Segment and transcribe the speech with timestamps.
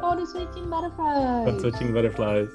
[0.00, 2.48] Code Switching Butterflies Code Switching Butterflies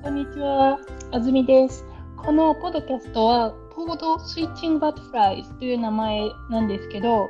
[0.00, 0.78] こんにちは、
[1.10, 1.84] あずみです。
[2.16, 7.28] このポッドキャストは Code Switching Butterflies という名前なんですけど、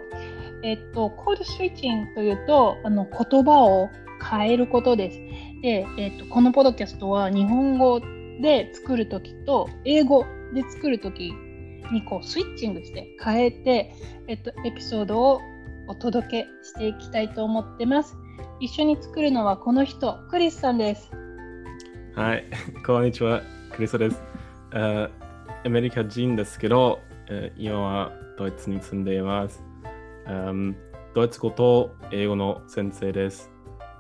[0.63, 3.89] えっと、Code Switching というとあの言葉を
[4.31, 5.19] 変えることです。
[5.63, 8.01] で、えっと、このポッドキャストは日本語
[8.43, 11.33] で作るときと英語で作るとき
[11.91, 13.95] にこうスイッチングして変えて、
[14.29, 15.41] えっと、エピソードを
[15.87, 18.15] お届けしていきたいと思ってます。
[18.61, 21.11] 一緒に作るのはこの人、クリスさんです。
[22.15, 22.45] はい、
[22.87, 23.43] こんにちは、
[23.73, 24.23] クリスです。
[24.73, 25.11] ア
[25.69, 29.65] メリカ人ですけど、えー今はドイツに住んでいます。
[30.29, 30.77] うん
[31.15, 33.51] ドイツ語と英語の先生です。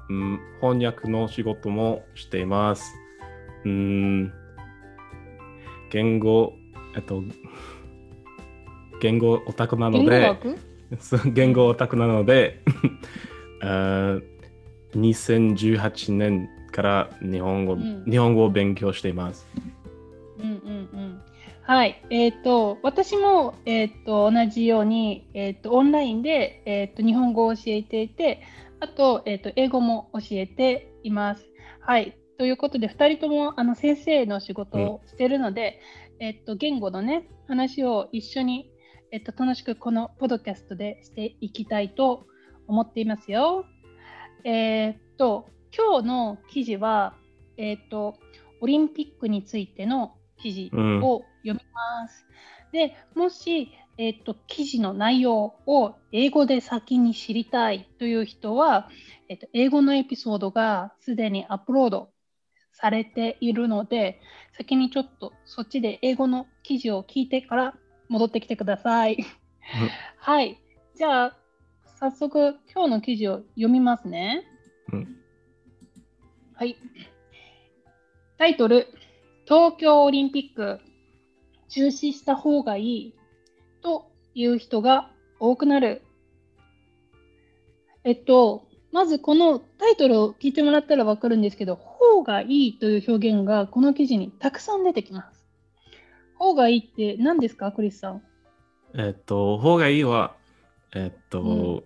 [0.08, 2.94] うん翻訳の仕事もしています。
[3.64, 4.32] うん
[5.90, 6.54] 言語、
[6.94, 7.22] えっと、
[9.00, 10.38] 言語オタクなの言語で、
[11.32, 12.62] 言語オタクなので、
[14.98, 19.46] 2018年から日本語、うん日本語を勉強しています。
[20.38, 21.22] うんうんうん
[21.66, 28.42] はい、えっ、と、私も、えっ、と、同じように、えっ、と、オンラインで、えっ、と、日本語を教えていて、
[28.80, 31.46] あと、えっ、と、英語も教えています。
[31.80, 32.18] はい。
[32.36, 35.80] ということで、2人とも、あの、先生の仕事をしているので、
[36.20, 38.70] えっ、と、言語のね、話を一緒に、
[39.10, 42.26] えっ、と、楽しくこのポッドキャストでしていきたいと
[42.66, 43.64] 思っていますよ。
[44.44, 47.14] えっ、と、今日の記事は、
[47.56, 48.16] えっ、と、
[48.60, 50.70] オリンピックについての記事
[51.02, 52.26] を読みます。
[52.72, 58.88] でもし、えっと記事の内容を英語で先に知りたいという人は、
[59.28, 62.10] えっと英語のエピソードがすでにアップロード
[62.72, 64.20] されているので
[64.56, 67.74] 先にちょっとそっちで英語の記事を聞いてから
[68.08, 69.24] 戻ってきてください。
[70.18, 70.58] はい。
[70.96, 71.36] じゃあ
[72.04, 74.44] 早速今日の記事を読みますね。
[74.92, 75.16] うん
[76.54, 76.76] はい。
[78.36, 78.88] タイトル、
[79.46, 80.80] 東京オリンピック
[81.70, 83.14] 中止した方がいい
[83.80, 86.02] という人が多くなる。
[88.04, 95.46] えっと、まずこのタイトルを聞いてもらったらわかるんですけど、方がいいという表現がこの記事にたくさん出てきます。
[96.34, 98.22] 方がいいって何ですか、クリスさん？
[98.92, 100.36] えっと、方がいいは、
[100.94, 101.84] えっと、う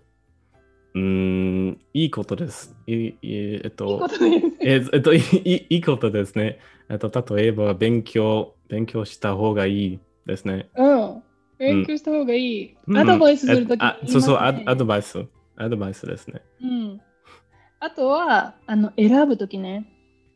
[0.94, 2.75] ーん、いいことです。
[2.87, 4.56] いえっと、いいことです。
[4.60, 6.59] ええっと、いいいいことですね。
[6.88, 10.71] えっと、例えば、勉強、勉強した方がいいですね。
[10.76, 11.22] うん。
[11.59, 12.76] 勉強した方がいい。
[12.87, 15.25] うんアドバイスするとき、あそうそう、アドアドバイス。
[15.56, 16.41] アドバイスですね。
[16.62, 17.00] うん。
[17.81, 19.87] あとは、あの選ぶときね、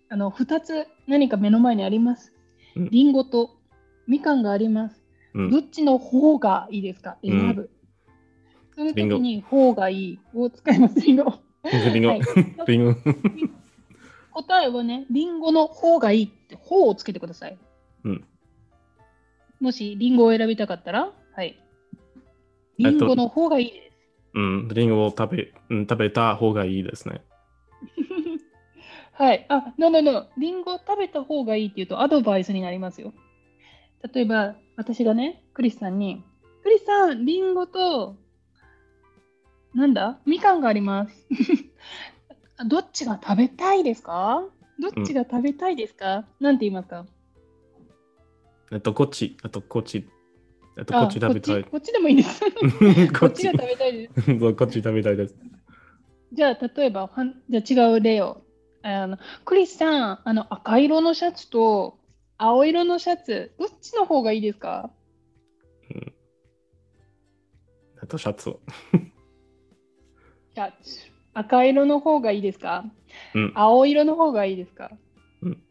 [0.08, 2.32] あの2つ何か目の前にあります。
[2.76, 3.50] うんリンゴと
[4.06, 5.02] みかんがあります。
[5.34, 7.16] うんどっちの方がいいですか？
[7.24, 7.70] 選ぶ。
[8.74, 11.00] その時に方がいいを使います。
[11.00, 11.34] リンゴ。
[11.92, 12.20] リンゴはい、
[12.66, 12.94] リンゴ。
[14.32, 17.58] 答えはね、リンゴの方がいいって方をつけてください。
[18.04, 18.24] うん
[19.62, 21.56] もしリンゴを選びたかったら、はい。
[22.78, 23.92] リンゴの方がいいです。
[24.34, 27.22] うん、リンゴを食べ,、うん、食べた方がいいですね。
[29.12, 29.46] はい。
[29.48, 30.26] あ、no, no, no.
[30.36, 33.12] リンゴ食べた方がいいっていうとアドバイスになりますよ。
[34.12, 36.24] 例えば、私がね、クリスさんに、
[36.64, 38.16] クリスさん、リンゴと、
[39.74, 40.18] なんだ？
[40.26, 41.14] みかんがあります。
[42.68, 44.44] どっちが食べたいですか？
[44.78, 47.06] どっちが食べたいですか、なんて言いますか？
[48.72, 50.08] えっと、こっち、あとこっち、
[50.78, 51.70] えっと、あこっち食べたいこっち？
[51.70, 52.40] こっちでもいいです。
[53.12, 54.14] ここっちが、食べたいです。
[54.40, 55.36] こっち食べたいです。
[56.32, 58.42] じゃあ、例えば、はんじゃあ違う例を。
[58.84, 61.98] あのクリスさん、あの赤色のシャツと
[62.36, 64.90] 青色のシャツ、どっちの方がいいですか？
[65.90, 66.12] え
[68.04, 68.50] っと、シャツ。
[68.50, 68.56] シ
[71.34, 72.84] 赤色の方がいいですか？
[73.34, 73.52] うん。
[73.54, 74.90] 青色の方がいいですか？
[75.42, 75.62] うん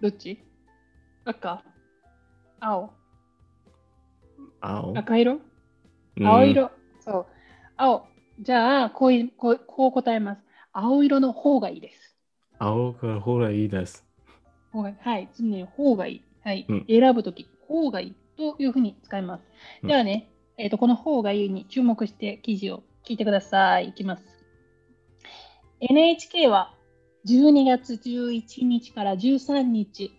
[0.00, 0.42] どっち？
[1.24, 1.62] 赤
[2.60, 2.90] 青
[4.60, 4.98] 青。
[4.98, 5.40] 赤色？
[6.16, 6.44] うん青。
[6.44, 6.70] 色、
[7.00, 7.26] そう。
[7.76, 8.06] 青。
[8.40, 10.42] じゃあこういこう、こう答えます。
[10.72, 12.16] 青色の方がいいです。
[12.58, 14.04] 青が方がいいです。
[14.72, 16.24] はい、常に方がいい。
[16.44, 19.42] はい、うん選ぶとき、方がいいというふうに使います。
[19.82, 20.30] うんではね、
[20.60, 23.90] えーと、この方がいいに注目して記事を聞いてください。
[23.90, 24.24] いきます。
[25.80, 26.74] NHK は
[27.26, 30.10] 12月11日から13日、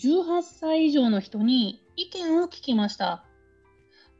[0.00, 3.24] 18歳以上の人に意見を聞きました。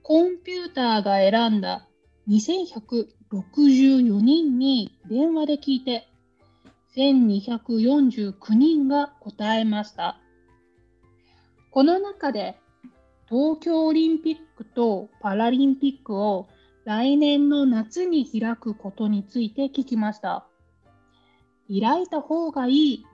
[0.05, 1.88] コンピューターが選んだ
[2.28, 6.06] 2164人に電話で聞いて、
[6.96, 10.20] 1249人が答えました。
[11.73, 12.61] この中で
[13.28, 16.49] 東京オリンピックとパラリンピックを
[16.84, 20.46] 来年の夏に開くことについて聞きました。
[21.69, 23.06] 開いた方がいい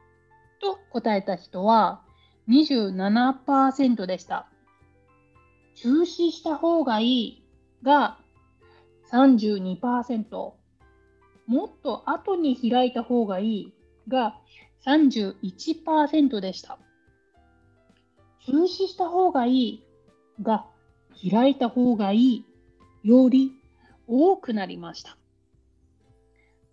[0.61, 2.03] と答えた人は
[2.49, 4.49] 27%でした。
[5.77, 7.45] 中止した方がいい
[7.83, 8.19] が
[9.11, 10.53] 32%。
[11.47, 13.75] もっと後に開いた方がいい
[14.09, 14.37] が
[14.85, 16.79] 31%でした。
[18.47, 19.87] 中止した方がいい
[20.43, 20.67] が
[21.31, 22.45] 開いた方がいい
[23.05, 23.53] より
[24.07, 25.17] 多くなりました。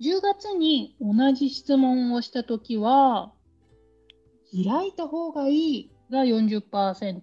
[0.01, 3.33] 10月に同じ質問をしたときは、
[4.51, 7.21] 開いた方がいいが40%、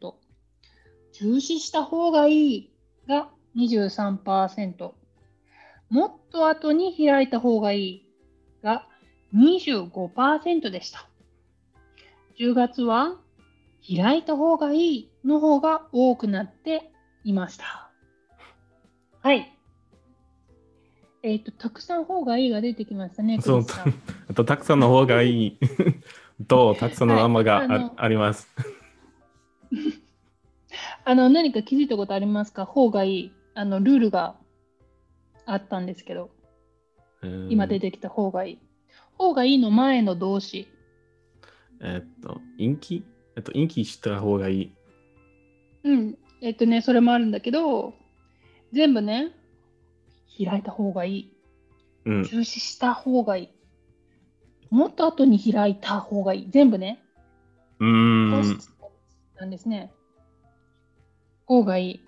[1.13, 2.71] 中止した方がいい
[3.09, 4.93] が23%、
[5.89, 8.07] もっと後に開いた方がいい
[8.63, 8.87] が
[9.35, 11.09] 25%でした。
[12.39, 13.17] 10月は
[13.89, 16.91] 開いた方がいいの方が多くなって
[17.25, 17.91] いました。
[19.23, 19.53] はい。
[21.23, 23.41] えっ、と、たくさん方がいいが出てきましたね。
[23.41, 23.67] そう
[24.29, 25.59] あと、たくさんの方がいい
[26.47, 28.49] と、たくさんのナンバーがあ,、はいあります。
[31.05, 32.65] あの、何か気づいたことありますか？
[32.65, 33.33] 方がいい。
[33.55, 34.37] あの、ルールが
[35.47, 36.31] あったんですけど、
[37.23, 38.59] うん今出てきた方がいい。
[39.19, 40.69] 方がいいの前の動詞。
[41.81, 43.05] えっと、陰気？
[43.37, 44.73] えっと、陰気した方がいい。
[45.85, 46.19] うん。
[46.41, 47.95] えっ、とね、それもあるんだけど、
[48.73, 49.33] 全部ね、
[50.43, 51.33] 開いた方がいい。
[52.07, 52.25] うん。
[52.25, 53.49] 中止した方がいい。
[54.71, 56.51] もっと後に開いた方がいい。
[56.51, 57.05] 全部ね、
[57.79, 58.31] うーん。
[59.39, 59.93] なんですね。
[61.45, 62.01] 方がいい。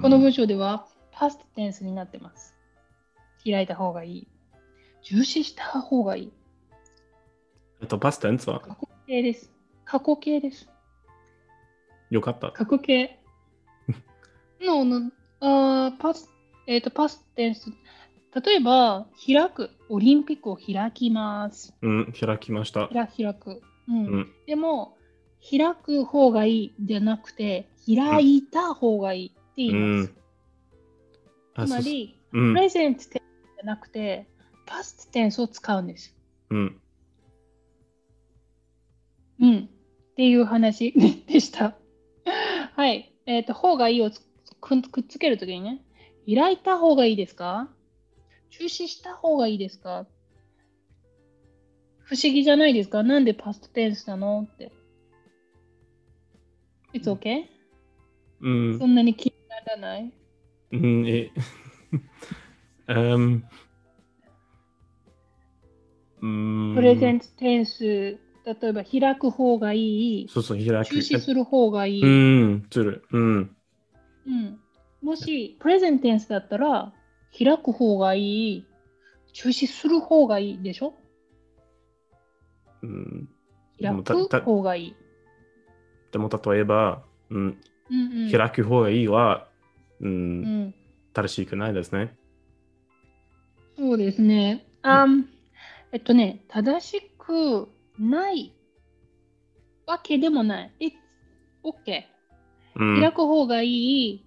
[0.00, 2.54] この文章では past tense になってます。
[3.44, 4.28] 開いた方がいい。
[5.02, 6.32] 中止した方がいい。
[7.80, 8.60] えっと、パステンスは？
[8.60, 9.52] 過去形です。
[9.84, 10.68] 過去形です。
[12.10, 12.52] よかった。
[12.52, 13.18] 過去形。
[14.60, 16.30] の、 の、あーパス、
[16.66, 17.70] えっ、と、パステンス。
[18.44, 19.70] 例えば、開く。
[19.88, 21.74] オリンピックを開きます。
[21.82, 22.88] うん、開きました。
[22.88, 23.62] 開開く。
[23.88, 24.06] うん。
[24.06, 24.32] うん。
[24.46, 24.96] でも、
[25.50, 30.14] 開く方がいいじゃなくて、開いた方がいいって言います。
[31.56, 32.60] うつまり、うんプ。
[32.60, 34.26] レゼントテンスじゃなくて、
[34.66, 36.16] パステンスを使うんです。
[36.50, 36.81] うん。
[39.42, 39.68] うん。
[40.12, 40.92] っていう話
[41.26, 41.76] でした。
[42.74, 43.12] はい。
[43.26, 44.20] えっ、と、方がいいをつ
[44.60, 45.82] くくっつけるときにね、
[46.32, 47.68] 開いた方がいいですか？
[48.50, 50.06] 中止した方がいいですか？
[52.04, 53.02] 不思議じゃないですか？
[53.02, 54.48] なんでパストテンスなの？
[54.52, 54.72] って。
[56.94, 57.44] It's okay?
[58.40, 58.86] うんそ。
[58.86, 60.12] んなに気にならない？
[60.72, 61.30] うん、え、
[62.88, 63.42] um,
[66.22, 66.72] うん。
[66.76, 69.78] プレゼントテンス、例えば開く方がい
[70.22, 70.86] い、そうそう、開く。
[70.86, 72.02] 中止する方がいい。
[72.02, 73.04] うん、する。
[73.12, 73.56] うん。
[74.26, 74.58] うん、
[75.02, 76.92] もし、プレゼンテンスだったら、
[77.36, 78.66] 開く方がいい、
[79.32, 80.94] 中止する方がいいでしょ？
[82.82, 83.28] うん、
[83.80, 84.96] で開く方がいい。
[86.10, 87.60] でも例えば、うん、
[87.90, 89.48] うんうん、開く方がいいは、
[90.00, 90.74] う、うんん、
[91.14, 92.14] 正しくないですね。
[93.78, 94.66] そうですね。
[94.82, 95.26] あん
[95.92, 97.68] えっとね、正しく
[97.98, 98.52] ない
[99.86, 100.72] わけでもない。
[100.80, 100.92] It's
[101.62, 102.02] OK。
[102.76, 103.00] うん。
[103.00, 104.26] 開く方がいい、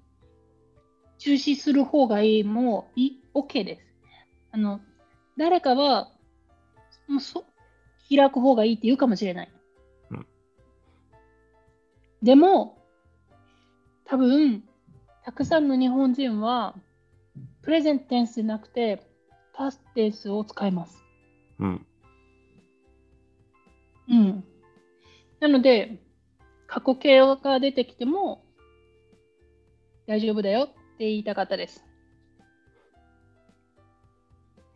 [1.17, 3.81] 中止する方がいいもい OK です。
[4.51, 4.81] あの、
[5.37, 6.11] 誰かは、
[7.07, 7.45] もうそ
[8.09, 9.51] 開く方がいいって言うかもしれない。
[10.11, 10.27] うん
[12.23, 12.79] でも、
[14.05, 14.63] 多分、
[15.23, 16.75] たくさんの日本人は、
[17.61, 19.03] プレゼントテンスじゃなくて、
[19.53, 21.03] パステンスを使います。
[21.59, 21.85] うん。
[24.09, 24.43] うん。
[25.39, 26.01] なので、
[26.67, 28.43] 過去形が出てきても
[30.07, 31.85] 大丈夫だよって言いたかったです。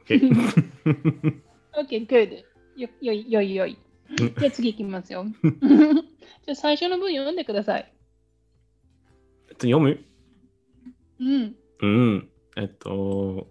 [0.05, 1.41] OK
[1.73, 2.43] OK, good.
[2.75, 3.77] よよいよいよい。
[4.09, 5.25] うんじゃあ次いきますよ。
[5.43, 7.93] じゃあ最初の文読んでください。
[9.49, 10.03] えっと、読む？
[11.19, 11.55] うん。
[11.81, 12.29] うん。
[12.55, 13.47] えっと、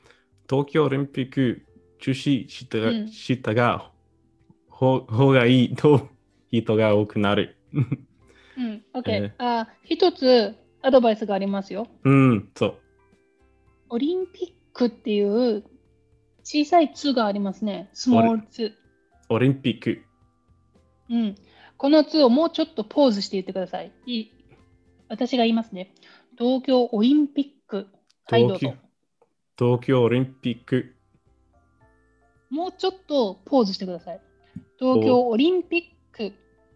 [0.48, 1.62] 東京オリンピック
[1.98, 3.91] 中止した,、うんしたが、ほ
[4.82, 6.08] 方がいいと
[6.50, 7.56] 人が多くなる。
[7.72, 8.84] うん。
[8.94, 11.86] OK、えあ一つアドバイスがありますよ。
[12.04, 12.78] うん、そう。
[13.90, 15.64] オリンピックっていう
[16.42, 17.88] 小さい「つ」がありますね。
[17.92, 18.72] スモール「つ
[19.28, 20.02] オリンピック。」。
[21.08, 21.36] うん。
[21.76, 23.92] この「つ」をもうちょっとポーズして言ってください。
[24.06, 24.32] いい
[25.08, 25.94] 私が言いますね。
[26.38, 27.86] 東京オリンピック。
[28.24, 28.78] はい、どう東ぞ
[29.58, 29.66] 京。
[29.66, 30.96] 東京オリンピック。
[32.50, 34.20] もうちょっとポーズしてください。
[34.82, 36.32] 東京オリンピック。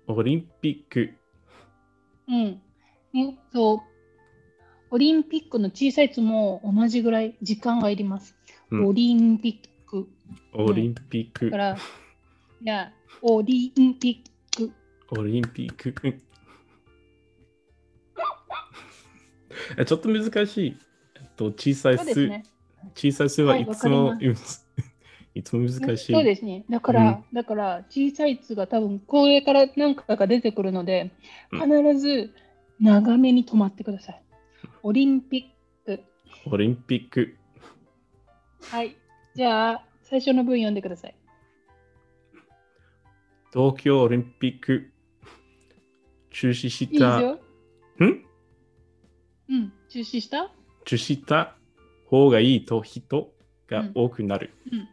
[0.06, 1.10] オリンピック。
[2.28, 2.62] うん。
[3.12, 3.78] ねそう。
[4.92, 8.36] オリンピックの小さい「つ」も同じぐらい時間がいります。
[8.70, 10.08] うんオリンピック。
[10.54, 11.78] オリンピックだか、ら、い
[12.62, 14.72] や、オリンピック。
[15.10, 15.92] オリンピック。
[19.78, 20.76] えちょっと難しい。
[21.16, 22.44] えっと、小さい数、ね。
[22.94, 24.24] 小さい数ははいいつも、わか
[25.36, 26.12] いつも難しい。
[26.14, 26.64] そうですね。
[26.70, 31.10] だから、だから小さい「つ」が多分これから何回か出てくるので、
[31.52, 32.34] うん必ず
[32.80, 34.22] 長めに止まってください。
[34.82, 35.42] オリンピッ
[35.84, 36.02] ク。
[36.50, 37.36] オリンピック。
[38.62, 38.96] はい。
[39.34, 41.14] じゃあ、最初の文読んでください。
[43.52, 44.90] 東京オリンピック
[46.30, 47.20] 中止しいいですた。
[47.20, 47.40] よ。
[48.00, 48.24] ん？
[49.48, 49.72] うん。
[49.88, 50.50] 中止した？
[50.84, 51.56] 中止した
[52.06, 53.32] 方がいいと人
[53.68, 54.50] が多くなる。
[54.72, 54.78] うん。
[54.78, 54.88] うん。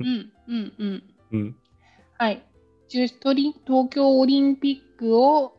[0.00, 0.32] うん。
[0.48, 1.02] うん。
[1.32, 1.56] うん。
[2.16, 2.42] はい。
[2.88, 5.58] 中止とり東京オリンピックを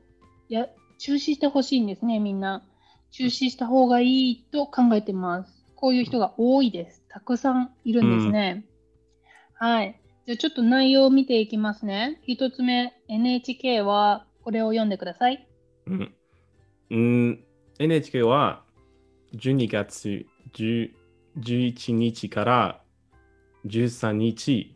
[0.49, 0.67] や
[0.97, 2.63] 中止してほしいんですね、みんな。
[3.11, 5.65] 中止した方がいいと考えてます。
[5.75, 7.03] こういう人が多いです。
[7.09, 8.65] たくさんいるんですね。
[9.53, 9.99] はい。
[10.25, 12.21] じゃあちょっと内容を見ていきますね。
[12.25, 15.47] 一つ目、NHK はこれを読んでください。
[15.87, 16.13] うん
[16.91, 17.43] うん、
[17.79, 18.63] NHK は
[19.33, 20.91] 12月10
[21.37, 22.81] 11日から
[23.65, 24.73] 13日、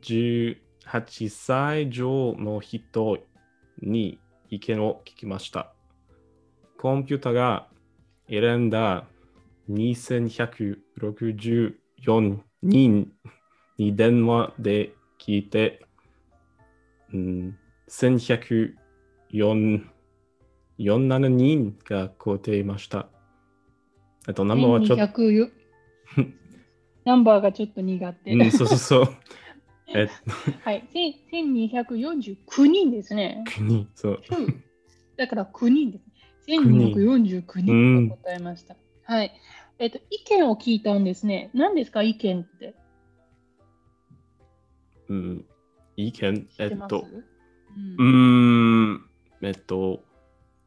[0.00, 3.18] 18歳以上の人
[3.80, 4.20] に
[4.50, 5.74] 意見を聞きました。
[6.78, 7.68] コンピュータが
[8.28, 9.06] 選んだ
[9.70, 11.74] 2164
[12.62, 13.12] 人
[13.78, 15.86] に電話で聞いて、
[17.12, 17.58] うん、
[17.88, 19.86] 1104
[20.78, 23.08] 47人が答えました。
[24.26, 25.04] あと、ナンバーはちょっと、
[27.04, 28.32] ナンバーがちょっと苦手。
[28.32, 29.08] うん、そうそうそう。
[29.94, 30.08] えっ
[30.64, 30.88] はい。
[30.94, 33.42] 1000 1249人ですね。
[33.46, 34.22] と、国、そう。
[34.38, 34.64] うん
[35.16, 36.04] だから9人です。
[36.46, 38.76] 人1249人が答えました。
[39.04, 39.32] はい。
[39.78, 41.50] えっと、意見を聞いたんですね。
[41.54, 42.74] 何ですか、意見って？
[45.08, 45.44] うん、
[45.96, 47.24] 意見、えっと、う
[47.98, 49.04] うんーん、
[49.42, 50.02] えっと、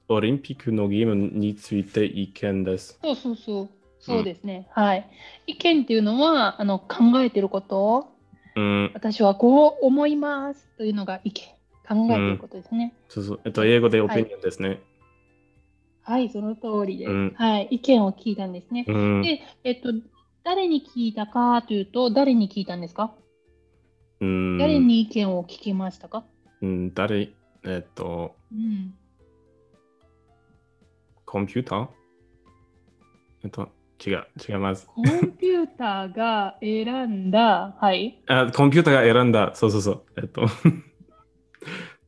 [0.07, 2.99] オリンピックのゲームについて意見です。
[3.01, 3.69] そうそうそう。
[4.05, 4.67] そうですね。
[4.71, 5.09] はい。
[5.47, 8.11] 意見っていうのは、あの考えてること
[8.55, 11.43] うん、私はこう思いますというのが意見。
[11.87, 12.95] 考えてることですね。
[13.09, 13.41] そうそう。
[13.45, 14.81] えっと、英語でオピニオンですね。
[16.01, 17.11] はい、その通りです。
[17.11, 17.67] うんはい。
[17.69, 18.85] 意見を聞いたんですね。
[18.87, 19.89] うん、で、えっと、
[20.43, 23.13] 誰に聞いたかというと、誰に聞いたんですか、
[24.19, 26.23] うん、誰に意見を聞きましたか？
[26.61, 27.29] うん、誰、
[27.65, 28.93] えっと、うん。
[31.25, 31.87] コンピューター
[33.43, 33.69] えっと、
[34.03, 34.87] 違う、違います。
[34.87, 40.03] コンピューターが選んだ、はい、あ、コンピューターが選んだ、そうそうそう。
[40.17, 40.45] えっと、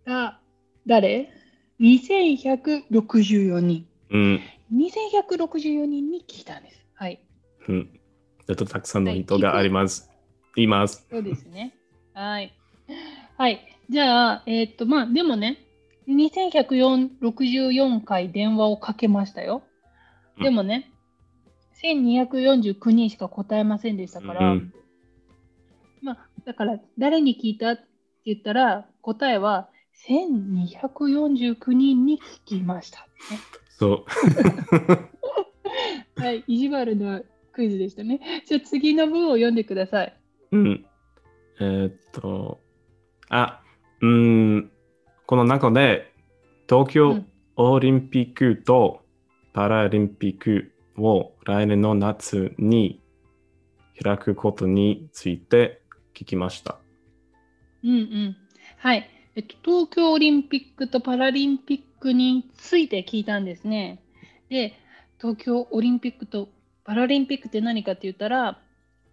[0.05, 0.39] が、
[0.85, 1.29] 誰
[1.79, 3.87] ?2164 人。
[4.09, 4.41] うん、
[4.73, 6.85] 2164人に聞いたんです。
[6.93, 7.21] はい。
[7.67, 7.99] うん。
[8.49, 10.09] えっと、たくさんの人があります。
[10.55, 11.05] います。
[11.09, 11.75] そうですね。
[12.13, 12.53] はい。
[13.37, 13.59] はい。
[13.89, 15.65] じゃあ、えーっと、まあ、でもね、
[16.07, 19.63] 2164回電話をかけましたよ。
[20.37, 20.91] うんでもね、
[21.83, 24.73] 1249人しか答えませんでしたから、うん
[26.01, 27.83] まあ、だから、誰に聞いたって
[28.25, 29.69] 言ったら、答えは
[30.07, 33.05] 1249人に聞きました、ね。
[33.69, 34.05] そう。
[36.21, 38.21] はい、意地悪なクイズでしたね。
[38.45, 40.13] じゃあ次の文を読んでください。
[40.51, 40.85] うん。
[41.59, 42.59] えーっと、
[43.29, 43.61] あ、
[44.01, 44.71] うん、
[45.25, 46.13] この中で、
[46.69, 49.01] 東う京んオリンピックと
[49.53, 53.01] パラリンピックを来年の夏に
[54.01, 55.81] 開くことについて
[56.13, 56.79] 聞きました。
[57.83, 58.35] うんうん。
[58.77, 59.09] はい。
[59.35, 63.99] えっと、東京オリンピックとパラリンピックについて聞いたんですね。
[64.49, 64.73] で、
[65.19, 66.49] 東京オリンピックと
[66.83, 68.59] パラリンピックって何かって言ったら、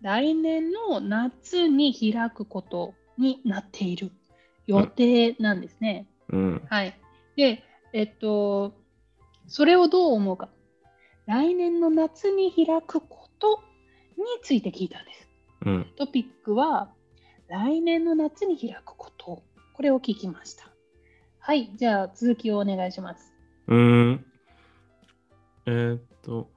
[0.00, 4.10] 来年の夏に開くことになっている
[4.66, 6.06] 予定なんですね。
[6.30, 6.62] うん。
[6.68, 6.94] はい。
[7.36, 7.62] で、
[7.92, 8.74] えっと、
[9.46, 10.48] それをどう思うか。
[11.26, 13.60] 来年の夏に開くこと
[14.16, 15.28] について聞いたんです。
[15.66, 15.86] うん。
[15.96, 16.90] トピックは
[17.48, 19.42] 来年の夏に開くこと。
[19.72, 20.68] これを聞きました。
[21.38, 21.72] はい。
[21.76, 23.32] じゃあ続きをお願いします。
[23.68, 24.26] うん。
[25.66, 26.50] えーっと、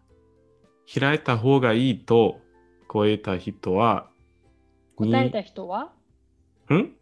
[0.93, 2.39] 開いた方がいいと
[2.91, 4.09] 超えた人は、
[4.99, 5.93] に答えた人は？
[6.73, 6.93] ん？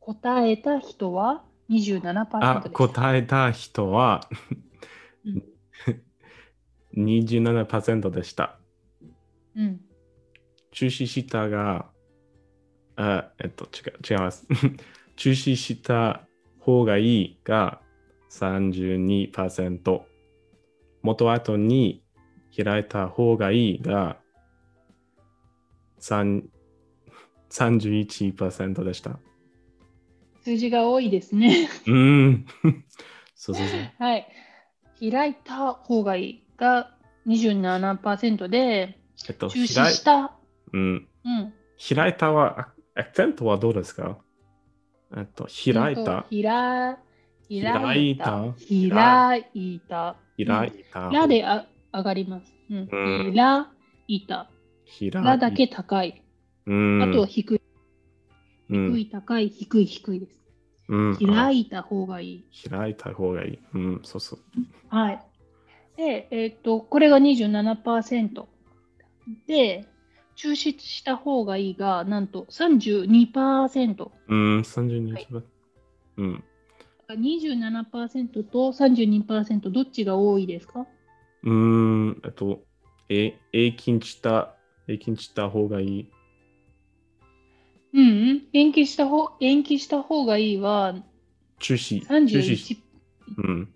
[0.00, 2.70] 答えた人は？27%あで、した。
[2.70, 4.20] 答えた人は
[5.24, 5.42] うん
[6.96, 8.58] 27%でした。
[9.56, 9.80] うん。
[10.72, 11.90] 中止したが、
[12.96, 14.46] あえっと、違う違います。
[15.16, 16.26] 中止した
[16.58, 17.80] 方がいいが
[18.30, 20.02] 32%、
[21.02, 22.02] 元後に
[22.56, 24.20] 開いた方がいいが、
[26.00, 26.44] 3
[27.50, 29.18] 31%でした。
[30.42, 31.68] 数字が多いですね。
[31.86, 32.46] うん。
[33.34, 33.80] そうそうそう。
[33.98, 34.26] はい。
[35.10, 36.90] 開いた方がいいが
[37.26, 38.98] 27%で、
[39.28, 40.32] えっと、中止開いした。
[40.72, 41.52] うん、うん。
[41.96, 44.18] 開いたは、あアクセントはどうですか？
[45.16, 46.98] えっと、開いた、ひら
[47.48, 48.54] 開いた。
[48.68, 50.16] 開開いた。
[50.38, 52.52] 開いた、ラであ上がります。
[52.70, 52.88] うん。
[52.90, 53.64] うん開
[54.08, 54.50] いた。
[54.98, 56.22] 開いラだけ高い。
[56.66, 57.60] うん、あとは低い。
[58.68, 60.38] うん低い、高い、低い、低いです。
[60.88, 62.44] うん、開いた方がいい。
[62.68, 63.58] 開いた方がいい。
[63.74, 64.40] うん、そうそう。
[64.88, 65.20] はい。
[66.00, 68.46] で、えっ、と、これが27%。
[69.46, 69.86] で、
[70.34, 74.10] 中止した方がいいが、なんと32%。
[74.28, 75.12] うん、32%。
[75.12, 75.26] はい
[76.16, 76.44] うん。
[77.10, 80.86] 27%と32%、どっちが多いですか？
[81.42, 82.62] うーん、えっと、
[83.10, 84.54] え、平均した、
[84.86, 86.06] 平均した方がいい。
[87.92, 90.94] うんうん、延期した方、延期した方がいいは
[91.58, 92.00] 中止。
[92.06, 92.26] 中止。
[92.26, 92.78] 31
[93.36, 93.74] うん。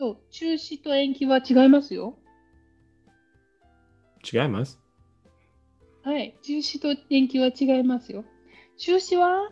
[0.00, 2.16] と、中止と延期は違いますよ。
[4.32, 4.80] 違います？
[6.02, 8.24] はい、中止と延期は違いますよ。
[8.78, 9.50] 中止は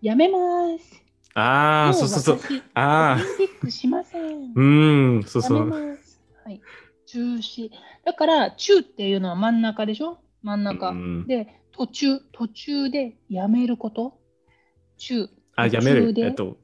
[0.00, 0.38] やめま
[0.78, 1.02] す。
[1.34, 2.36] ああ、そうそうそう。
[2.38, 4.52] 私ああオリンピックしません。
[4.54, 5.68] うーん、そうそう。
[5.68, 6.60] はい。
[7.06, 7.70] 中止。
[8.04, 10.18] だから、中っていうのは真ん中でしょ？
[10.42, 10.90] 真ん中。
[10.90, 14.20] うんで、途中、途中でやめること？
[14.98, 15.28] 中。
[15.56, 16.14] あ、やめる。
[16.16, 16.58] えっと、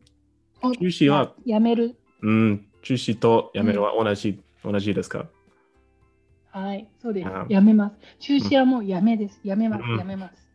[0.63, 1.97] 中中止はやめる。
[2.23, 5.27] うん、中止とやめるは同じ、同じですか？
[6.53, 7.47] はい、そうですあ。
[7.49, 7.97] やめます。
[8.21, 9.41] 中止はもうやめです。
[9.43, 9.83] やめます。
[9.83, 10.49] うんやめます。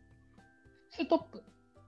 [0.90, 1.42] ストップ。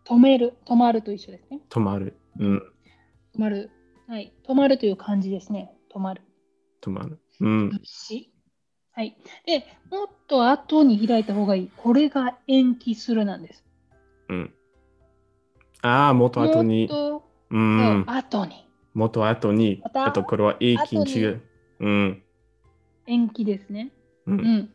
[0.04, 0.54] 止める。
[0.66, 1.60] 止まると一緒ですね。
[1.70, 2.16] 止まる。
[2.40, 3.70] うん、止まる。
[4.08, 4.32] はい。
[4.46, 5.72] 止まるという漢字ですね。
[5.94, 6.22] 止まる。
[6.82, 7.20] 止まる。
[7.40, 8.26] うん中、止。
[8.90, 9.16] はい。
[9.46, 11.70] で、もっと後に開いた方がいい。
[11.76, 13.64] これが延期するなんです。
[14.28, 14.52] うん。
[15.82, 18.68] ああ、もっと後もにっ、と、うん後に。
[18.94, 21.40] もっと後にま、たえっと、これは平均後に値。
[21.80, 22.22] うん、
[23.06, 23.92] 延期ですね。
[24.26, 24.70] う、うんん。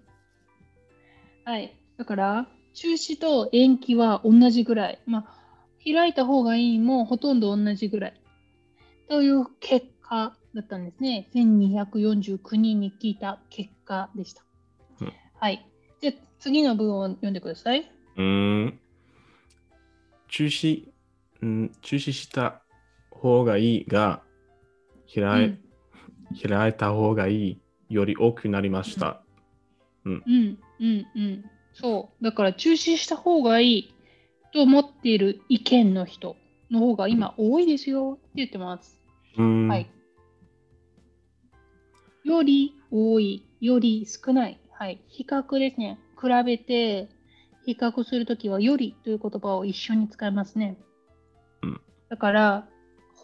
[1.45, 1.77] はい。
[1.97, 4.99] だから、中止と延期は同じぐらい。
[5.05, 5.37] まあ、
[5.83, 8.21] 開いた方がいいもほとんど同じぐらい。
[9.07, 11.29] という結果だったんですね。
[11.33, 14.43] 1249人に聞いた結果でした。
[15.01, 15.65] うんはい。
[16.01, 17.89] じゃあ次の文を読んでください。
[18.17, 18.79] うん。
[20.27, 20.89] 中止、
[21.41, 22.63] うん、中止した
[23.17, 24.21] 方がいいが、
[25.13, 25.57] 開
[26.33, 29.21] い,、開いた方がいいより多くなりました。
[30.05, 30.57] うん、うん、
[31.15, 31.45] うん。
[31.73, 32.23] そう。
[32.23, 33.93] だから中止した方がいい
[34.53, 36.35] と思っている意見の人
[36.71, 38.99] の方が今多いですよって言ってます。
[39.37, 39.89] うん、はい。
[42.23, 44.59] より多い、より少ない。
[44.71, 45.01] はい。
[45.07, 45.99] 比較ですね。
[46.21, 47.09] 比べて、
[47.65, 50.77] 比較するときは、よりという言葉を一緒に使いますね。
[51.63, 52.67] うんだから、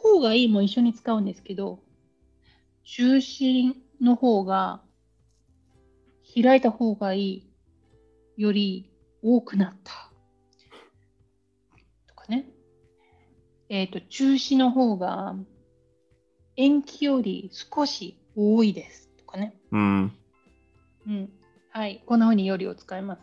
[0.03, 1.79] 方がいいも一緒に使うんですけど、
[2.83, 4.81] 中心の方が、
[6.35, 7.47] 開いた方がいい
[8.37, 10.11] より多くなった。
[12.07, 12.49] とかね。
[13.69, 15.35] えっ、と、中止の方が、
[16.57, 19.09] 延期より少し多いです。
[19.17, 19.55] とかね。
[19.71, 20.11] うん。
[21.07, 21.29] うん。
[21.69, 22.03] はい。
[22.05, 23.21] こんな風によりを使います。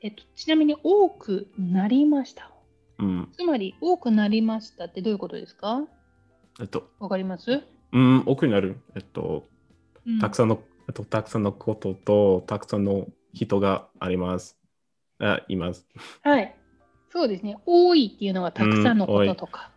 [0.00, 2.50] えっと、ちなみに多くなりました。
[2.98, 3.32] うん。
[3.32, 5.86] つまり、多くなりましたってどういうことですか？
[6.60, 8.76] えっと、わかります、うん、多くなる。
[8.96, 9.48] えっと、
[10.06, 14.58] うん、たくさんの、えっと、たくさんのことと、たくさんの人があります。
[15.20, 15.86] あ、います。
[16.22, 16.54] はい。
[17.10, 17.56] そうですね。
[17.64, 19.72] 多いっていうのはたくさんのこととか、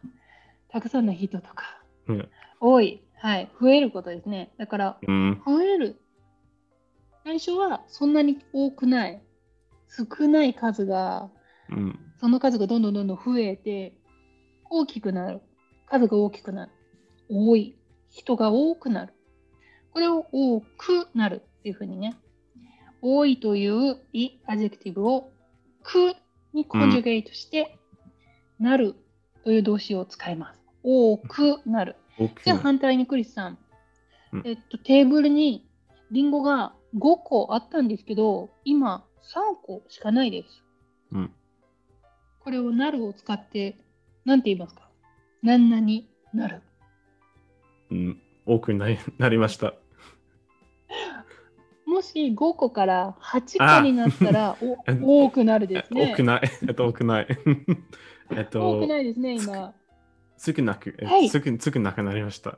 [0.70, 3.04] たくさんの人とか、うん多い。
[3.17, 3.52] はい。
[3.60, 4.54] 増えることですね。
[4.58, 5.41] だから、うん。
[5.46, 6.02] 増える。
[7.24, 9.22] 最初はそんなに多くない。
[9.89, 11.30] 少ない数が、
[11.70, 12.00] うん。
[12.20, 13.96] その数がどんどんどんどん増えて、
[14.70, 15.41] 大きくなる。
[15.91, 16.71] 数が大きくなる。
[17.30, 17.75] 多い。
[18.10, 19.13] 人が多くなる。
[19.93, 22.15] これを多くなるっていうふうにね。
[23.01, 25.32] 多いというい adjective を
[25.84, 26.15] く
[26.54, 27.77] に conjugate して、
[28.58, 28.95] なる
[29.43, 30.62] という動詞を使います。
[30.84, 31.97] 多くなる。
[32.45, 32.58] じゃあ。
[32.58, 33.58] 反対にクリスさん、
[34.32, 35.67] うんえっと、テーブルに
[36.12, 40.63] リンゴが5個あったんですけど、今3個しかないです。
[41.12, 41.34] うん。
[42.39, 43.77] これをなるを使って、
[44.23, 44.90] なんて言いますか？
[45.43, 45.86] 何々
[46.34, 46.62] なる。
[47.89, 48.21] うん。
[48.45, 49.73] 多くなりなりました。
[51.86, 56.12] もし5個から8個になったらお多くなるですね。
[56.13, 56.41] 多くない。
[56.67, 57.27] えっと、多くない。
[58.32, 59.73] えっ多とく、ないですね、今。
[60.38, 62.58] 少なく、えはい少少なくなりました。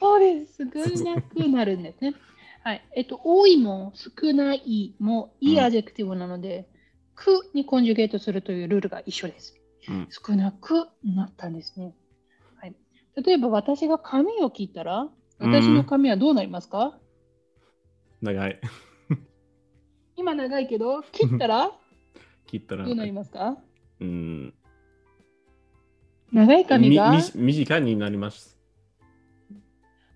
[0.00, 0.64] そうです。
[0.64, 2.14] 少なくなるんですね。
[2.62, 2.84] はい。
[2.94, 6.68] えっと、多いも少ないもい adjective なので、
[7.14, 9.59] くに conjugate するというルールが一緒です。
[9.88, 11.94] うん少なくなったんですね。
[12.56, 12.74] はい。
[13.24, 16.98] 例えば私が髪を切ったら、私の髪はどうなりますか、
[18.20, 18.60] 長い。
[20.16, 21.70] 今長いけど、切ったら？
[22.46, 22.84] 切ったら。
[22.84, 23.56] どうなりますか？
[24.00, 24.54] うん。
[26.32, 27.12] 長い髪が？
[27.34, 28.58] 短いになります。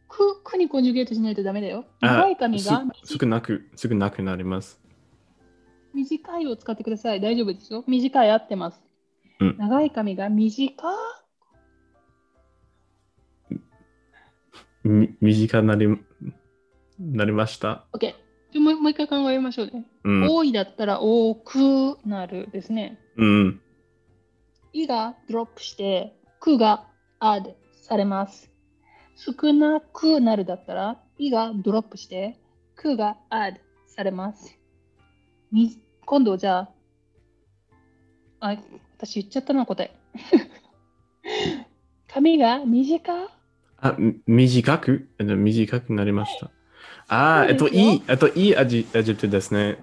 [0.09, 1.87] く、くにコンジュゲートしないとダメだよ。
[2.01, 4.79] あ長い髪がす少なく、少なくなります。
[5.95, 7.21] 短いを使ってください。
[7.21, 7.83] 大丈夫ですよ。
[7.89, 8.84] 短い合ってます。
[9.41, 10.73] うん長い髪が短
[14.85, 15.89] み短くなり
[16.99, 18.15] なりました？OK。
[18.61, 19.85] もうもう一回考えましょうね。
[20.05, 20.29] うん。
[20.29, 23.01] 多いだったら多くなるですね。
[23.17, 23.61] うん。
[24.73, 26.87] いがドロップして、くが
[27.21, 28.51] add されます。
[29.17, 32.39] 少なくなるだったら、いがドロップして、
[32.77, 34.59] くが add されます。
[35.51, 36.69] み今度じゃ
[38.41, 38.57] あ、あ、
[39.05, 39.95] 私言っちゃったな、答え。
[42.09, 43.29] 髪が短？
[43.79, 45.09] あ、み短く？
[45.19, 46.51] えっと短くなりました。
[47.09, 49.79] ああ、えっと、いい、えっと、いいアジアジェクですね。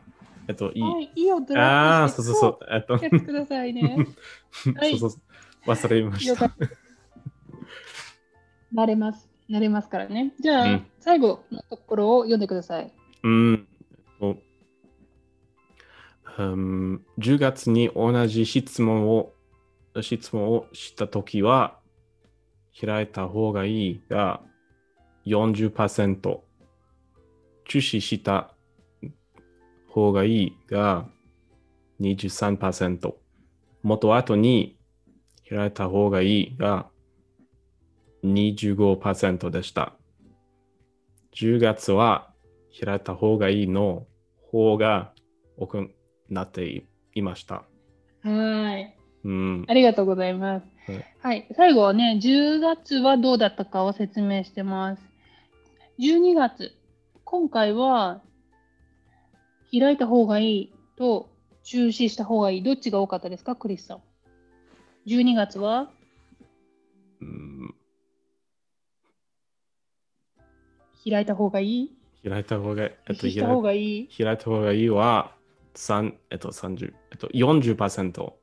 [0.47, 0.81] えっと、いい。
[0.81, 2.59] はい、いいをドロああ、そうそうそう。
[2.71, 4.05] えっと、くださいね。
[4.75, 5.69] はいそうそう。
[5.69, 6.45] 忘れました。
[6.45, 6.69] 了解
[8.73, 9.29] 慣れます。
[9.49, 10.33] 慣れますからね。
[10.39, 12.91] じゃあ、うん最後のところを読んでください。
[13.23, 13.67] うん。
[14.19, 14.35] お
[16.37, 19.33] うん10月に同じ質問を
[20.01, 21.77] 質問をしたときは、
[22.79, 24.41] 開いた方がいいが
[25.25, 26.39] 40%、
[27.65, 28.53] 中止した
[29.89, 31.05] 方がいいが
[31.99, 33.13] 23%、
[33.83, 34.77] 元後に
[35.49, 36.87] 開いた方がいいが
[38.23, 39.93] 25%でした。
[41.35, 42.31] 10月は
[42.83, 44.05] 開いた方がいいの
[44.51, 45.13] 方が
[45.57, 45.91] 多く
[46.31, 47.63] なっていました。
[48.23, 48.97] はい。
[49.23, 49.65] うん。
[49.67, 50.65] ありがとうございます。
[50.91, 51.47] はいはい。
[51.55, 55.03] 最後はね、10月はどうだったかを説明してます。
[55.99, 56.71] 12月、
[57.23, 58.21] 今回は
[59.71, 61.29] 開いた方がいいと
[61.63, 62.63] 中止した方がいい。
[62.63, 64.01] どっちが多かったですか、クリスさん。
[65.07, 65.91] 12月は？
[67.21, 67.75] うん
[71.03, 71.91] 開いた方がいい
[72.27, 74.09] 開いた方が、いい？
[74.15, 75.35] 開いた方がいいは、
[75.75, 78.33] 3えっと、30、えっと、40%。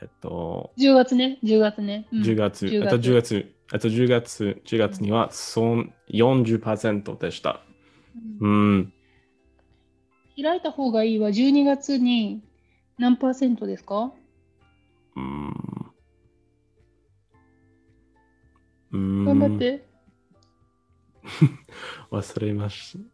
[0.00, 2.06] えっと、10月ね、10月ね。
[2.12, 7.60] うん10月、10えっと、10月、えっと、10月、10月には、そん40%でした。
[8.40, 8.92] うんうん。
[10.40, 12.42] 開いた方がいいは12月に
[12.98, 14.12] 何パーセントですか？
[15.16, 15.52] うん。
[18.92, 19.84] うん頑張って。
[22.10, 23.04] 忘れました。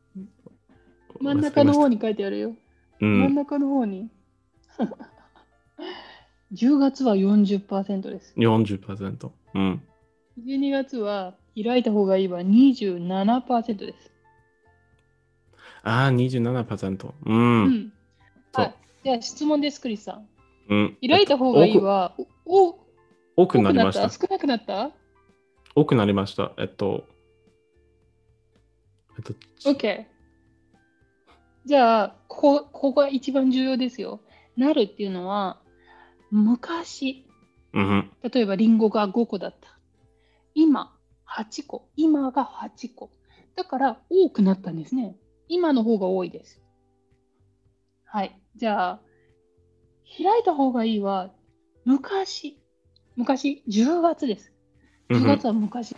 [1.20, 1.96] 真ん中の方に。
[1.96, 2.56] に書いてあるよ。
[3.04, 3.20] うん。
[3.20, 4.08] 真ん中の方に。
[6.52, 8.34] 10月は40%です。
[8.36, 9.30] 40%。
[9.54, 9.82] うん。
[10.44, 14.10] 12月は開いた方がいいは27%です。
[15.82, 17.08] ああ、27%。
[17.08, 17.14] う。
[17.26, 17.92] うんう
[18.52, 18.74] はい。
[19.04, 20.28] じゃあ質問です、クリスさん。
[20.68, 20.96] うん。
[21.06, 22.14] 開いた方がいいは、
[22.46, 22.78] おお
[23.36, 24.10] 多くなりましたた？
[24.10, 24.92] 少なくなった？
[25.74, 26.52] 多くなりました。
[26.56, 27.04] えっと、
[29.18, 29.34] えっと、
[29.70, 30.06] ?OK。
[31.66, 34.20] じゃあ、ここ、ここが一番重要ですよ。
[34.56, 35.60] なるっていうのは、
[36.30, 37.26] 昔、
[37.72, 38.10] うん。
[38.22, 39.78] 例えばリンゴが5個だった。
[40.54, 40.96] 今、
[41.26, 41.88] 8個。
[41.96, 43.10] 今が8個。
[43.56, 45.16] だから多くなったんですね。
[45.48, 46.62] 今の方が多いです。
[48.04, 48.38] はい。
[48.56, 49.00] じゃあ、
[50.16, 51.32] 開いた方がいいは、
[51.84, 52.60] 昔。
[53.16, 54.52] 昔、10月です。
[55.08, 55.96] 10月は昔。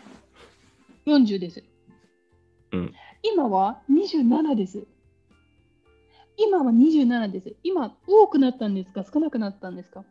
[1.07, 1.64] 40です。
[2.72, 4.87] うん今は27です。
[6.38, 7.57] 今は27です。
[7.62, 9.05] 今、多くなったんですか？
[9.12, 10.05] 少なくなったんですか？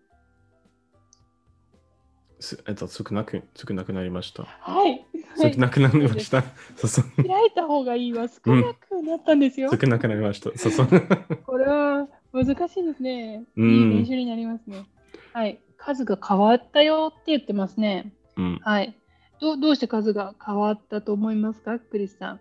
[2.39, 4.43] すえっと、少なく、少なくなりました。
[4.43, 5.05] はい。
[5.37, 6.41] はい少なくなりました。
[6.75, 7.05] そうそう。
[7.23, 9.69] 開いた方がいいは少なくなったんですよ。
[9.69, 10.57] 少なくなりました。
[10.57, 10.87] そうそう。
[11.45, 13.45] これは難しいですね。
[13.57, 14.85] うんいい練習になりますね。
[15.33, 15.61] はい。
[15.77, 18.13] 数が変わったよって言ってますね。
[18.37, 18.59] うん。
[18.63, 18.97] はい。
[19.41, 22.39] どうどうして数が変わったと思いますか、クリスさん。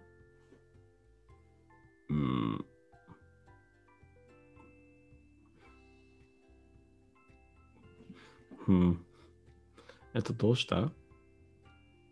[2.10, 2.64] うん。
[8.68, 9.04] うん。
[10.14, 10.90] えっと、どうした？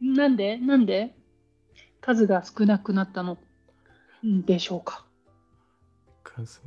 [0.00, 0.56] なんで？
[0.58, 1.14] なんで？
[2.00, 3.38] 数が少なくなったの？
[4.22, 5.04] でしょうか？
[6.24, 6.60] 数？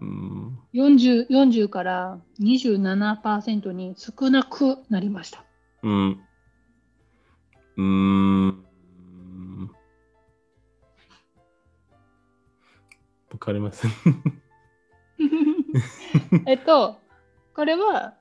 [0.00, 5.44] うん 40, 40から27%に少なくなりました。
[5.82, 6.20] うん。
[7.76, 8.64] うん。
[13.32, 13.90] わかりません
[16.46, 17.00] えっと、
[17.54, 18.14] これは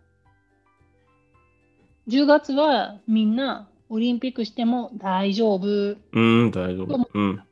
[2.08, 5.68] 10月はみんなオリンピックしても大丈夫、
[6.14, 7.10] うん、大丈夫。
[7.14, 7.44] うん。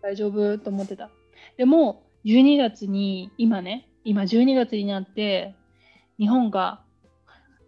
[0.00, 1.10] 大丈夫と思ってた。
[1.56, 5.54] でも、12月に、今ね、今12月になって、
[6.18, 6.82] 日本が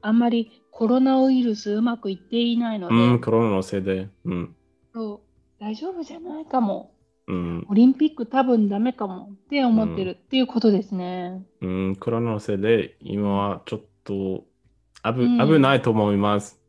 [0.03, 4.09] あんまりコロナウイルスうまくいっていないので、うん、コロナのせいで。
[4.25, 4.57] うん。
[4.95, 5.21] そう
[5.61, 6.93] 大丈夫じゃないかも。
[7.27, 7.67] うん。
[7.69, 11.45] オリンピック多分ダメかもって思ってるっていうことですね。
[11.61, 14.45] うん、コロナのせいで、今はちょっと
[15.03, 16.61] 危,、うん危ないと思います。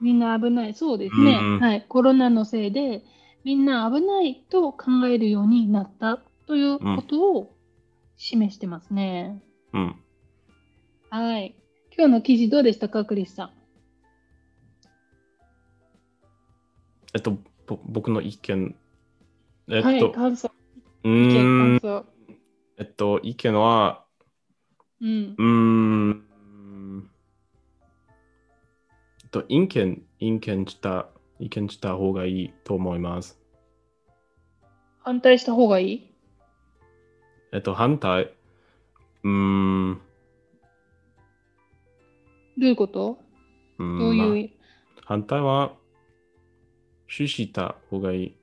[0.00, 0.74] みんな危ない。
[0.74, 1.38] そうですね。
[1.40, 1.86] うんはい。
[1.88, 3.02] コロナのせいで、
[3.44, 7.56] みんな危ないと考えるようになったということを
[8.16, 9.42] 示してますね。
[9.72, 9.96] うん。
[11.10, 11.56] はい。
[11.96, 13.50] 今日の記事どうでしたか、クリスさん？
[17.14, 18.76] えっと、ぼ僕の意見。
[19.68, 20.50] えっと、はい、感想。
[21.04, 22.06] う意見、ん感、想。
[22.78, 24.04] えっと、意見は、
[25.00, 25.42] うんう。
[25.42, 26.25] ーん、
[29.30, 31.08] と、陰見、陰見した、
[31.38, 33.38] 意見した方がいいと思います。
[35.00, 36.10] 反対した方がいい？
[37.52, 38.24] えっと、反対、
[39.22, 40.00] うーん、
[42.58, 43.18] どういうこと？
[43.78, 44.50] うーんどうまあいう、
[45.04, 45.72] 反対は、
[47.08, 48.36] 中止した方がいい。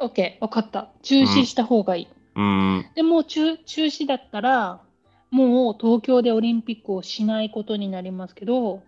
[0.00, 0.90] OK、わかった。
[1.02, 2.08] 中止した方がいい。
[2.36, 4.82] うーん、でも中中止だったら、
[5.30, 8.82] もう東京でオリンピックをしないことになりますけど、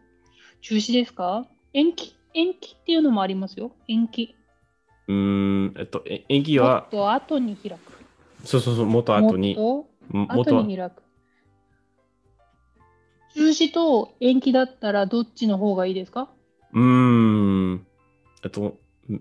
[0.64, 1.46] 中止ですか？
[1.74, 3.72] 延期延期っていうのもありますよ。
[3.86, 4.34] 延期。
[5.08, 7.78] うーん、えっと、え延期もはっ、と後に開く。
[8.46, 11.02] そうそうそう、もっと後に、ももっと後に開く。
[13.34, 16.30] 中止と延期だったらどっちの方がいいですか？
[16.72, 16.82] うー
[17.74, 17.86] ん、
[18.42, 18.78] えっと、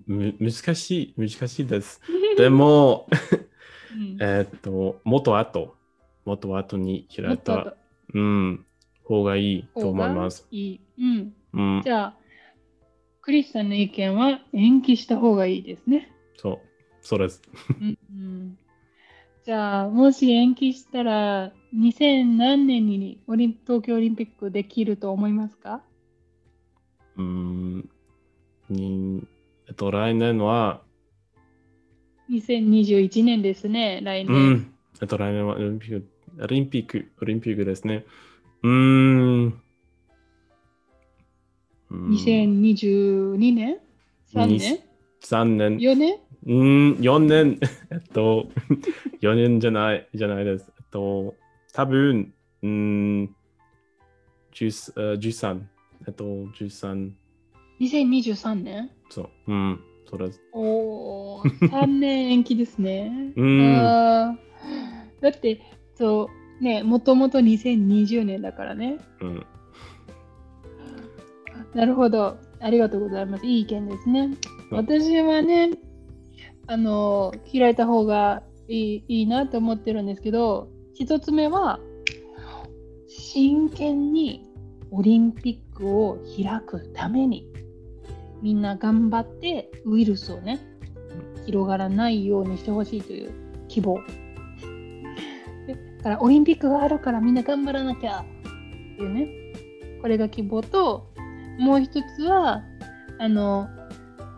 [0.07, 1.99] む難しい、難しいです。
[2.37, 3.09] でも、
[3.91, 5.75] うん えっと、もっと後、
[6.23, 7.75] もっと後に開いた、
[8.13, 8.65] うん、
[9.03, 10.47] 方がいいと思います。
[10.51, 10.81] いい。
[10.99, 11.33] うん。
[11.53, 12.17] うんじ、ゃあ、
[13.21, 16.11] クリスさんの意見は延期した方がいいですね。
[16.37, 16.59] そう、
[17.01, 17.41] そうです。
[17.79, 18.57] うんうん
[19.45, 25.83] じゃあ、もし延期したら、2000何年にオリン東京オリンピックできると思いますか？
[27.17, 27.89] うーん、
[28.69, 29.27] に
[29.67, 30.81] えっと、来年は、
[32.29, 34.53] ?2021 年ですね、来う年。
[34.53, 36.07] ん、えっと、来年はオリンピック、
[36.41, 38.05] オリンピック、オリンピックですね。
[38.63, 39.43] うーん。
[41.91, 43.77] うん2022年
[44.33, 44.79] ?3 年
[45.21, 47.59] ？3年？?4 年うん、4年、
[47.91, 48.49] えっと、
[49.21, 50.73] 4年じゃない、じゃないです。
[50.77, 51.35] えっと、
[51.73, 53.35] 多分、うん、
[54.53, 55.61] 10えー13、
[56.07, 57.11] えっと、13、
[57.79, 58.89] ?2023 年？
[59.09, 60.41] そう、うん、そうです。
[60.51, 63.33] おー、3年延期ですね。
[63.35, 64.39] うん
[65.21, 65.61] だって、
[65.95, 68.97] そう、ね、もともと2020年だからね。
[69.21, 69.45] うん、
[71.75, 72.37] なるほど。
[72.59, 73.45] ありがとうございます。
[73.45, 74.21] いい意見ですね。
[74.21, 74.37] うん
[74.73, 75.69] 私はね、
[76.65, 81.79] あの、開いた方がいいいいなと思ってるんですけど、一つ目は、
[83.07, 84.43] 真剣に
[84.89, 87.47] オリンピックを開くために、
[88.41, 90.59] みんな頑張ってウイルスをね、
[91.45, 93.31] 広がらないようにしてほしいという
[93.67, 93.99] 希望。
[96.03, 98.19] から、オリンピックがあるからみんな頑張らなきゃ。
[98.19, 98.25] っ
[98.97, 99.27] ていうね、
[100.01, 101.07] これが希望と、
[101.59, 102.61] もう一つは、
[103.19, 103.67] あの、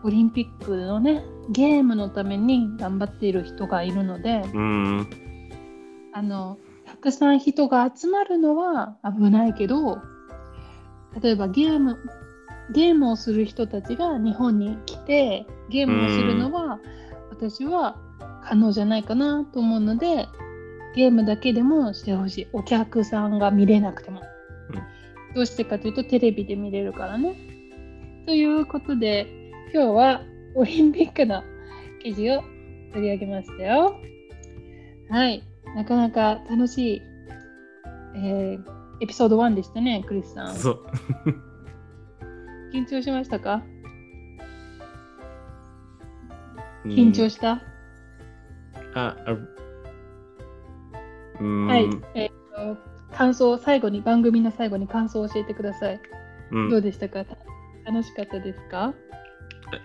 [0.03, 5.09] オリンピックのね、ゲームのために頑張っている人がいるので、うん、
[6.13, 9.97] あの、たくさん人が集まるのは危ないけど、
[11.21, 11.97] 例えばゲーム、
[12.73, 16.79] ゲームをする人たちが日本に来て、ゲームをするのは、
[17.31, 17.97] 私は
[18.43, 20.27] 可能じゃないかなと思うので、
[20.95, 22.47] ゲームだけでもしてほしい。
[22.53, 24.21] お客さんが見れなくても。
[25.33, 27.35] どうしてかというと、テレビで見れるからね。
[28.25, 29.27] ということで、
[29.73, 30.21] 今日は
[30.55, 31.43] オリンピックの
[32.01, 32.43] 記事を
[32.93, 33.99] 取り上げましたよ。
[35.09, 35.43] はい。
[35.75, 37.01] なかなか楽しい、
[38.15, 40.55] えーエピソード1でしたね、クリスさん。
[42.73, 43.61] 緊張しましたか？
[46.85, 47.61] 緊張した、
[48.93, 49.49] あ、あうん、
[51.43, 51.89] はい。
[52.15, 52.77] えーと
[53.15, 55.99] 感想、最後に、番組の最後に感想を教えてください。
[56.51, 57.23] うんどうでしたか？
[57.25, 57.37] た
[57.85, 58.93] 楽しかったですか？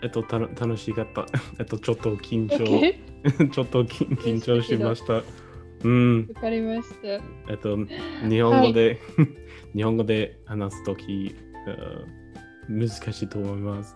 [0.02, 1.26] えっと、たの楽しかった。
[1.60, 2.94] えっと、ちょっと緊張?
[3.50, 5.22] ちょっと緊緊張しました。
[5.84, 6.28] うん。
[6.34, 7.08] わかりました。
[7.08, 7.20] え
[7.54, 7.78] っと、
[8.28, 8.98] 日本語で、
[9.76, 11.34] 日本語で話すとき、
[12.68, 13.94] 難しいと思います。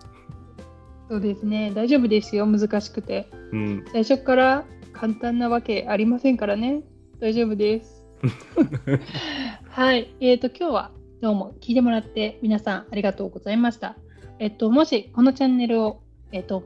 [1.09, 1.71] そうですね。
[1.75, 2.45] 大丈夫ですよ。
[2.47, 3.27] 難しくて。
[3.51, 3.85] うん。
[3.91, 6.83] 最初から簡単なわけありませんからね。
[7.25, 8.05] 大丈夫です。
[9.69, 10.13] はい。
[10.19, 13.97] えっ、と、今日はどうも聞いてもらって皆さんありがとうございました。
[14.37, 16.61] えっ、と、もしこのチャンネルを、えっ、と、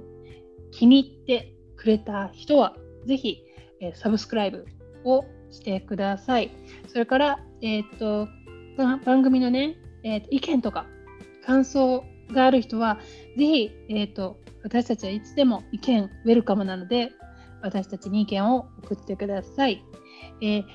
[0.71, 3.41] 気に入ってくれた人は、ぜひ、
[3.79, 4.65] えーサブスクライブ
[5.05, 6.51] をしてください。
[6.89, 8.27] それから、えっ、と、
[8.77, 10.87] ば番組のね、えーと意見とか
[11.45, 12.99] 感想がある人は、
[13.37, 17.13] ぜひ、えっ、と、私たちはいつでも意見ウェルカムなので、
[17.61, 19.85] 私たちに意見を送ってください。
[20.41, 20.65] えー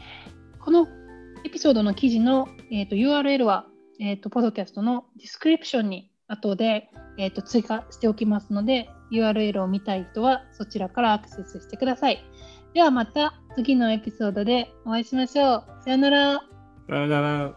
[0.61, 0.89] この
[1.45, 3.67] エピソードの記事の、えーと URL は、
[4.01, 12.25] えーと、ポッドキャストのディスクリプションに後で、えーと追加しておきますので、URL を見たい人はそちらからアクセスしてください。
[12.73, 15.65] ではまた次のエピソードでお会いしましょう。
[15.85, 16.41] さよなら。
[16.89, 17.55] さよなら。